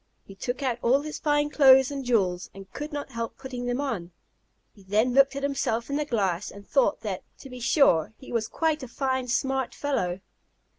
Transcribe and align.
He 0.25 0.33
took 0.33 0.63
out 0.63 0.79
all 0.81 1.01
his 1.01 1.19
fine 1.19 1.51
clothes 1.51 1.91
and 1.91 2.03
jewels, 2.03 2.49
and 2.55 2.73
could 2.73 2.91
not 2.91 3.11
help 3.11 3.37
putting 3.37 3.67
them 3.67 3.79
on. 3.79 4.11
He 4.73 4.81
then 4.81 5.13
looked 5.13 5.35
at 5.35 5.43
himself 5.43 5.91
in 5.91 5.95
the 5.95 6.05
glass, 6.05 6.49
and 6.49 6.67
thought 6.67 7.01
that, 7.01 7.21
to 7.37 7.51
be 7.51 7.59
sure, 7.59 8.11
he 8.17 8.31
was 8.31 8.47
quite 8.47 8.81
a 8.81 8.87
fine 8.87 9.27
smart 9.27 9.75
fellow. 9.75 10.19